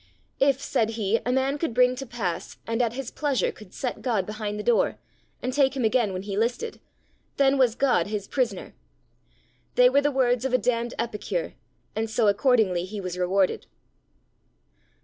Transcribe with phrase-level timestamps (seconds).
[0.39, 4.01] If, said he, a man could bring to pass, and at his pleasure could set
[4.01, 4.97] God behind the door,
[5.43, 6.79] and take him again when he listed,
[7.37, 8.73] then was God his prisoner.
[9.75, 11.53] They were words of a damned Epicure,
[11.95, 13.67] and so accordingly he was rewarded.